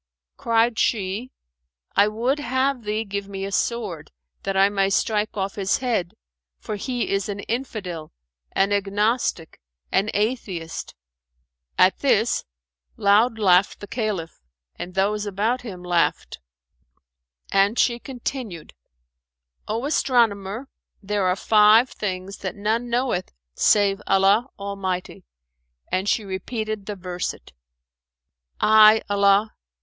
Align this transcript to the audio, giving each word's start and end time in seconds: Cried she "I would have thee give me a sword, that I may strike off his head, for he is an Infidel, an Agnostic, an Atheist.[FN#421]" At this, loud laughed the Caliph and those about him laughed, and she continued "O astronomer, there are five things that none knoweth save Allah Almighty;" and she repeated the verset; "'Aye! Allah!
Cried 0.35 0.79
she 0.79 1.29
"I 1.95 2.07
would 2.07 2.39
have 2.39 2.85
thee 2.85 3.05
give 3.05 3.29
me 3.29 3.45
a 3.45 3.51
sword, 3.51 4.11
that 4.41 4.57
I 4.57 4.67
may 4.67 4.89
strike 4.89 5.37
off 5.37 5.53
his 5.53 5.77
head, 5.77 6.15
for 6.57 6.75
he 6.75 7.11
is 7.11 7.29
an 7.29 7.41
Infidel, 7.41 8.11
an 8.51 8.73
Agnostic, 8.73 9.61
an 9.91 10.09
Atheist.[FN#421]" 10.15 10.95
At 11.77 11.99
this, 11.99 12.45
loud 12.97 13.37
laughed 13.37 13.79
the 13.79 13.85
Caliph 13.85 14.41
and 14.75 14.95
those 14.95 15.27
about 15.27 15.61
him 15.61 15.83
laughed, 15.83 16.39
and 17.51 17.77
she 17.77 17.99
continued 17.99 18.73
"O 19.67 19.85
astronomer, 19.85 20.67
there 21.03 21.27
are 21.27 21.35
five 21.35 21.91
things 21.91 22.37
that 22.37 22.55
none 22.55 22.89
knoweth 22.89 23.31
save 23.53 24.01
Allah 24.07 24.47
Almighty;" 24.57 25.25
and 25.91 26.09
she 26.09 26.25
repeated 26.25 26.87
the 26.87 26.95
verset; 26.95 27.51
"'Aye! 28.59 29.03
Allah! 29.07 29.53